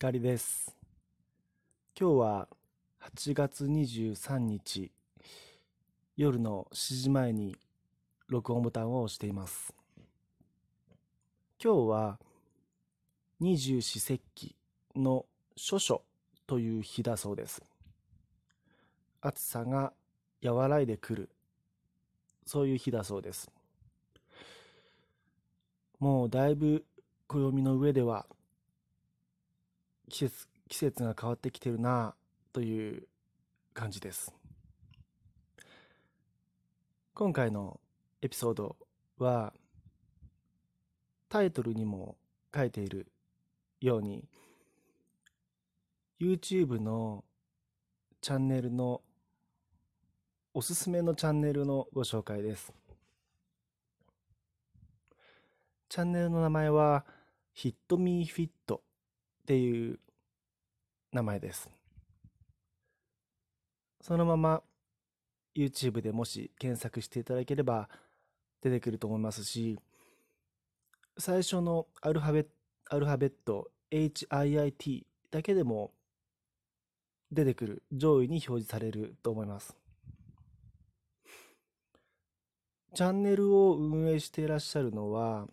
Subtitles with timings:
[0.00, 0.76] 光です。
[1.98, 2.48] 今日は
[3.16, 4.92] 8月23日
[6.16, 7.56] 夜の7時前に
[8.28, 9.74] 録音ボタンを押しています。
[11.60, 12.20] 今日は
[13.40, 14.54] 二十四節気
[14.94, 15.26] の
[15.56, 16.02] 処暑
[16.46, 17.60] という日だそうです。
[19.20, 19.92] 暑さが
[20.44, 21.28] 和らいでくる、
[22.46, 23.50] そういう日だそうです。
[25.98, 26.84] もうだいぶ
[27.26, 28.26] 暦の上では
[30.08, 32.14] 季節季節が変わってきてるな
[32.52, 33.08] という
[33.74, 34.34] 感じです。
[37.14, 37.80] 今回の
[38.22, 38.76] エピソード
[39.18, 39.52] は
[41.28, 42.16] タイトルにも
[42.54, 43.06] 書いている
[43.80, 44.24] ように
[46.20, 47.24] YouTube の
[48.20, 49.02] チャンネルの
[50.54, 52.72] おすすめのチャンネルのご紹介です。
[55.88, 57.04] チャンネルの名前は
[57.56, 58.80] Hit Me Fit
[59.48, 59.98] っていう
[61.10, 61.70] 名前です。
[64.02, 64.62] そのまま
[65.56, 67.88] YouTube でもし検索していただければ
[68.60, 69.78] 出てくると思いますし、
[71.16, 72.46] 最初のアルファベ
[72.90, 75.92] アルファベット HIIT だけでも
[77.32, 79.74] 出てくる上位に表示されると思います。
[82.94, 85.48] チャンネルを運営していらっしゃるのは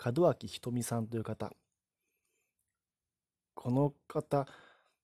[0.00, 1.52] 門脇ひとみさんという方。
[3.60, 4.46] この方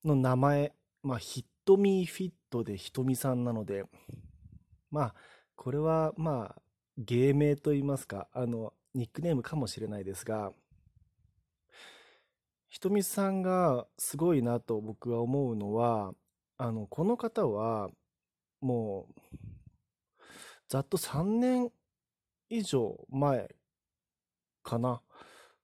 [0.04, 3.82] の名前、まあ、ヒットミーフィットでひとみさんなので、
[4.92, 5.14] まあ、
[5.56, 6.62] これは、まあ、
[6.96, 10.52] 芸名といいますか、あの、ニックネームかもしれないですが、
[12.68, 16.12] ひとみさんがすごいなと僕は思うのは、
[16.56, 17.90] あの、この方は、
[18.60, 19.36] もう、
[20.68, 21.72] ざっと3年
[22.50, 23.52] 以上前
[24.62, 25.02] かな。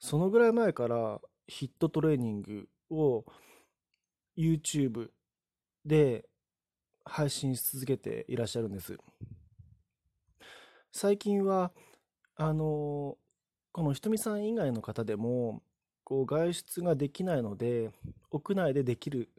[0.01, 3.25] そのぐらい前からヒットトレーニングを
[4.37, 5.09] YouTube
[5.85, 6.27] で
[7.05, 8.99] 配信し続けていらっしゃるんです。
[10.93, 11.73] 最近は、
[12.37, 13.17] あの、
[13.73, 15.63] このひとみさん以外の方でも、
[16.05, 17.93] こう外出ができないので、
[18.31, 19.31] 屋内でできる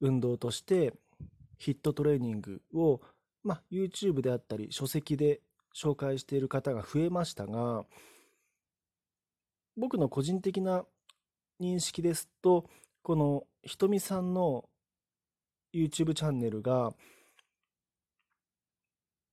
[0.00, 0.94] 運動として
[1.58, 3.00] ヒットトレーニングを、
[3.42, 5.40] まあ、YouTube であったり書籍で
[5.74, 7.84] 紹介している方が増えましたが、
[9.76, 10.86] 僕の個人的な
[11.60, 12.68] 認識ですと、
[13.02, 14.68] このひとみさんの
[15.72, 16.90] YouTube チャンネルが、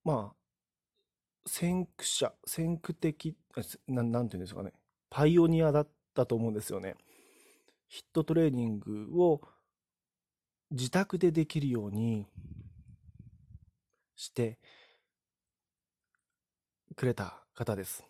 [0.04, 0.36] まあ、
[1.46, 3.36] 先駆者、先駆的、
[3.88, 4.74] ななんていうんですかね、
[5.10, 6.96] パイオニアだったと思うんですよね。
[7.88, 9.42] ヒットトレーニングを
[10.72, 12.28] 自宅でできるように
[14.16, 14.58] して
[16.96, 18.04] くれた方です。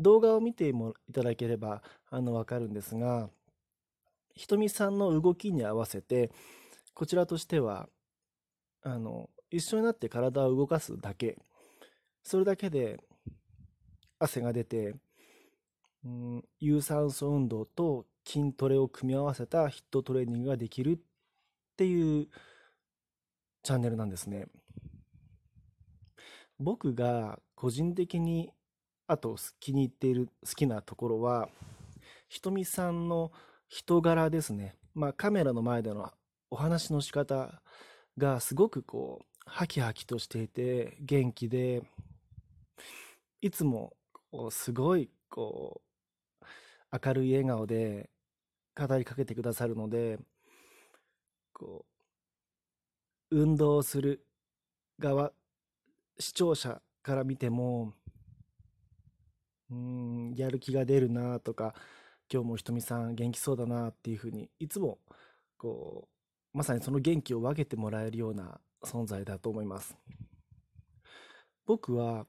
[0.00, 3.30] 動画を見てもいただければあの分かるんですが
[4.34, 6.30] ひとみさんの動きに合わせて
[6.94, 7.88] こちらとしては
[8.82, 11.36] あの一緒になって体を動かすだけ
[12.22, 13.00] それだけで
[14.18, 14.94] 汗が出て、
[16.04, 20.98] うん、有酸素運動と筋トレを組み合わせたヒットトレーニングができるっ
[21.76, 22.26] ていう
[23.62, 24.46] チャンネルなんですね。
[26.58, 28.50] 僕が個人的に
[29.08, 31.48] あと気に入っている好きなところは
[32.28, 33.32] ひとみさんの
[33.66, 34.76] 人柄ですね。
[34.94, 36.12] まあカメラの前での
[36.50, 37.62] お話の仕方
[38.18, 41.82] がすごくこうハキハキとしていて元気で
[43.40, 43.94] いつも
[44.50, 45.80] すごいこ
[46.42, 46.44] う
[47.06, 48.10] 明るい笑顔で
[48.76, 50.18] 語りかけてくださるので
[51.54, 51.86] こ
[53.30, 54.26] う運動する
[54.98, 55.32] 側
[56.18, 57.94] 視聴者から見ても
[59.70, 61.74] うんやる気が出るなとか
[62.32, 64.98] 今日もひとみさん元気そうだなっていうふうにいつも
[65.56, 66.08] こ
[66.54, 69.96] うまさにその元気を分けてもらえるような存在だと思います。
[71.66, 72.26] 僕は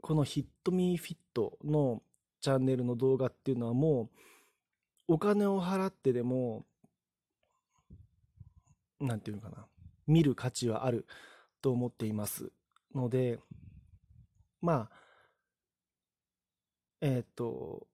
[0.00, 2.02] この「ヒットミーフィットの
[2.40, 4.10] チャンネルの動画っていうのはも
[5.08, 6.64] うお金を払ってでも
[9.00, 9.66] 何て言うのかな
[10.06, 11.06] 見る価値はある
[11.60, 12.52] と思っています
[12.94, 13.38] ので
[14.60, 15.02] まあ
[17.04, 17.88] えっ、と、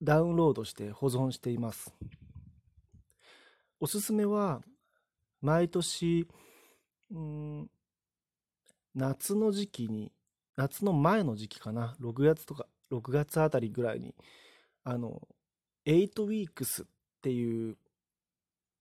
[0.00, 1.92] ダウンロードして保存しています。
[3.80, 4.62] おすすめは、
[5.40, 6.28] 毎年、
[7.10, 7.70] うん、
[8.94, 10.12] 夏の時期に、
[10.54, 14.14] 夏の前の時期かな、6月とか、6月あたりぐらいに、
[14.84, 15.26] あの、
[15.84, 16.86] 8 weeks っ
[17.20, 17.76] ていう、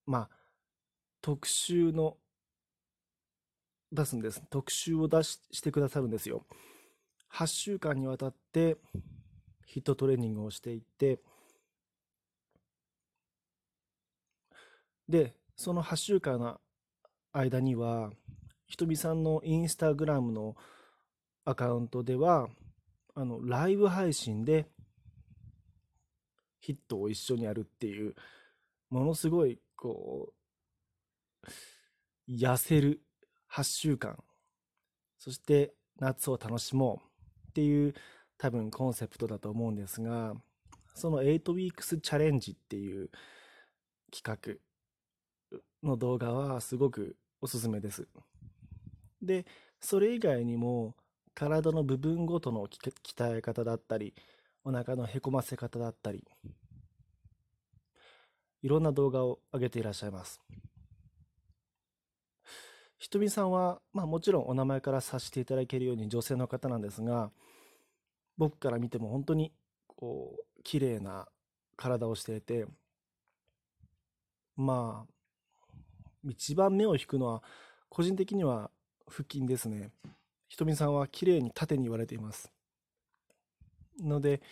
[0.06, 0.38] まあ、
[1.22, 2.18] 特集の、
[3.92, 4.44] 出すんです。
[4.52, 6.46] 特集を出ししてくださるんですよ。
[7.34, 8.78] 8週間にわたって
[9.66, 11.20] ヒットトレーニングをしていって
[15.08, 16.60] でその8週間の
[17.34, 18.12] 間には
[18.68, 20.56] ひとみさんのインスタグラムの
[21.46, 22.48] アカウントでは
[23.16, 24.68] あのライブ配信で
[26.60, 28.16] ヒットを一緒にやるっていう
[28.90, 31.52] ものすごいこう
[32.30, 33.02] 痩せる
[33.52, 34.18] 8週間。
[35.18, 37.11] そして夏を楽しもう。
[37.52, 37.94] っていう
[38.38, 40.34] 多分コンセプトだと思うんですが
[40.96, 43.10] その8 weeks チャレンジっていう
[44.12, 45.58] 企画
[45.88, 48.08] の動画はすごくおすすめです。
[49.22, 49.46] で
[49.82, 50.96] それ以外にも
[51.34, 54.14] 体の部分ごとの鍛え方だったり
[54.64, 56.24] お腹のへこませ方だったり
[58.62, 60.42] いろんな動画を上げていらっしゃいます。
[63.02, 67.32] ひとみさんは、まあ、もちろんお名前から察していただけるように女性の方なんですが
[68.38, 69.52] 僕から見ても本当に
[69.88, 71.28] こう綺麗な
[71.76, 72.68] 体をしていて
[74.56, 77.42] まあ一番目を引くのは
[77.90, 78.70] 個人的には
[79.08, 79.90] 腹筋ですね。
[80.48, 82.52] ひとみさんは綺麗に縦に言われています。
[84.00, 84.44] ので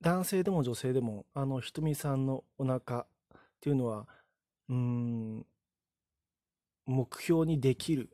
[0.00, 3.06] 男性でも女性でもあのひとみさんのお腹っ
[3.60, 4.06] ていうのは
[4.68, 5.44] うん
[6.88, 8.08] 目標にできる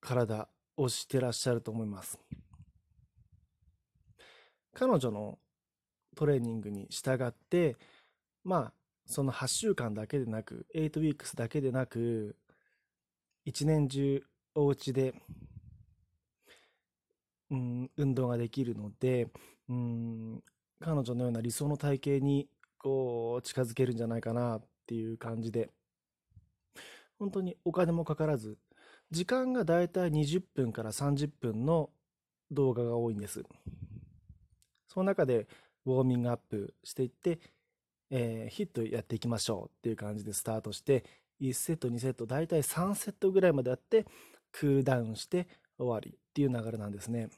[0.00, 0.48] 体
[0.78, 2.18] をしてらっしゃると思います。
[4.72, 5.38] 彼女の
[6.16, 7.76] トレーニングに従って
[8.44, 8.72] まあ
[9.04, 12.36] その8週間だけでなく8 weeks だけでなく
[13.44, 15.14] 一年中お家で、
[17.50, 19.28] うん、運動ができるので、
[19.68, 20.42] うん、
[20.80, 22.48] 彼女のような理想の体型に
[22.78, 25.70] こう近づけるんじゃないかなっていう感じで
[27.18, 28.58] 本当にお金もかからず
[29.10, 31.90] 時間がだいたい20分から30分の
[32.50, 33.44] 動画が多いんです
[34.88, 35.46] その中で
[35.84, 37.38] ウォーミングアップしていって、
[38.10, 41.04] えー、ヒットやっていきましょうっていう感じでスタートして
[41.40, 44.06] 1セット2セット大体3セットぐらいまでやって
[44.52, 45.48] クールダウンして
[45.78, 47.28] 終わりっていう流れなんですね。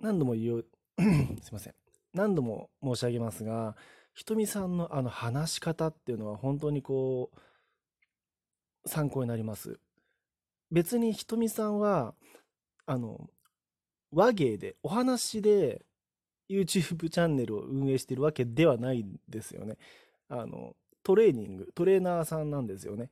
[0.00, 0.66] 何度も言う
[1.40, 1.74] すいません
[2.12, 3.74] 何度も申し上げますが
[4.14, 9.78] ひとみさんのあの話し方っていうのは本当にこう参考になります
[10.70, 12.14] 別にひとみさんは
[12.86, 13.28] あの
[14.12, 15.84] 和芸でお話で
[16.48, 19.76] YouTube チャンネルを運営してるわけではないんですよね。
[20.28, 23.10] あの、トレーニング、トレーナーさんなんですよね。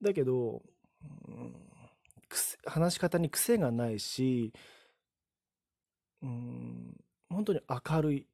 [0.00, 0.62] だけど、
[1.28, 1.54] うん、
[2.66, 4.52] 話し方に癖がないし、
[6.22, 6.96] うん、
[7.28, 8.26] 本当に明るい。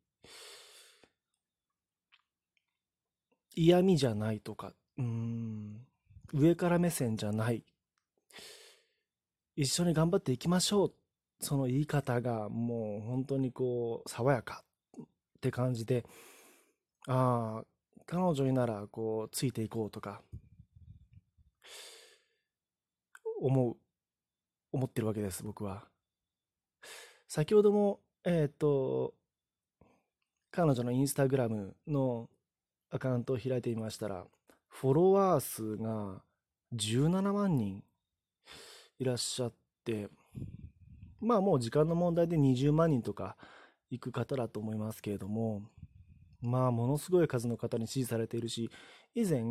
[3.59, 5.85] 嫌味じゃないとか、うん、
[6.33, 7.65] 上から目線じゃない。
[9.57, 10.95] 一緒に頑張っていきましょう。
[11.41, 14.63] その言い方がもう本当にこう爽やか
[14.97, 15.07] っ
[15.41, 16.05] て感じで。
[17.09, 17.65] ああ
[18.07, 20.23] 彼女にならこうついていこうとか。
[23.41, 23.77] 思う
[24.73, 25.85] 思ってるわけです僕は。
[27.27, 29.15] 先ほどもえっ、と
[30.53, 32.31] 彼女のインスタグラムの
[32.91, 34.25] アカウントを開いてみましたら
[34.69, 36.23] フォロワー数が
[36.75, 37.83] 17万人
[38.99, 39.53] いらっしゃっ
[39.85, 40.09] て
[41.21, 43.37] まあもう時間の問題で20万人とか
[43.91, 45.63] 行く方だと思いますけれども、
[46.41, 48.71] まあものすごい数の方に支持されているし、
[49.15, 49.43] 以前、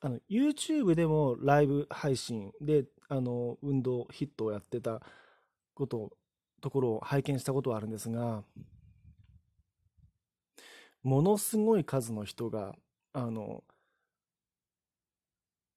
[0.00, 5.00] あの YouTube でもライブ配信であの運動ヒットをやってた
[5.74, 6.12] こと
[6.60, 8.42] ところを拝見したことはあるんですが
[11.02, 12.76] ものすごい数の人が
[13.12, 13.64] あの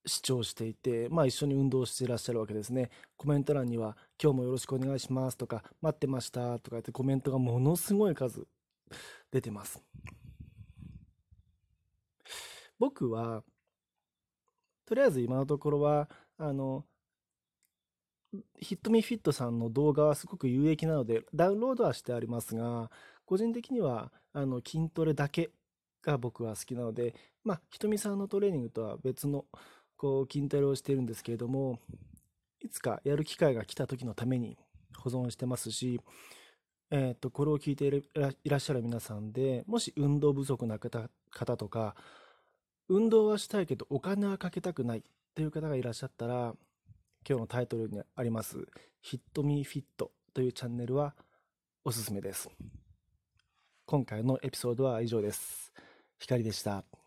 [0.06, 2.90] 視聴していて、まあ、一緒に運動していらっしゃるわけですね。
[3.18, 8.48] コメント欄には、今日もよろしくお願いしますとか、待ってましたとかってコメントがものすごい数
[9.32, 9.82] 出てます。
[12.80, 13.44] 僕は、
[14.86, 16.84] とりあえず今のところは、あの、
[18.60, 22.90] ヒットミフィットさんの動画はすごく有益なので、ダウンロードはしてありますが、
[23.26, 25.52] 個人的にはあの筋トレだけ
[26.02, 27.14] が僕は好きなので、
[27.44, 29.46] まあ、ひとみさんのトレーニングとは別の
[29.98, 31.80] こう筋トレをしているんですけれども
[32.60, 34.58] いつかやる機会が来た時のために
[34.98, 36.00] 保存してますし、
[36.92, 37.86] えー、とこれを聞いて
[38.44, 41.96] いらっしゃる皆さんでもし運動不足な方とか
[42.90, 45.04] 運動はしたいけどお金はかけたくない
[45.36, 46.54] という方がいらっしゃったら
[47.28, 48.68] 今日のタイトルにあります
[49.02, 51.16] 「ヒットミーフィットというチャンネルは
[51.84, 52.50] おすすめです。
[53.92, 55.74] 今回のエピソードは以上です
[56.18, 57.01] 光でした。